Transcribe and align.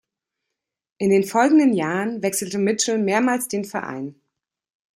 In 0.97 1.11
den 1.11 1.23
folgenden 1.23 1.73
Jahren 1.73 2.23
wechselte 2.23 2.57
Mitchell 2.57 2.97
mehrmals 2.97 3.49
den 3.49 3.65
Verein. 3.65 4.19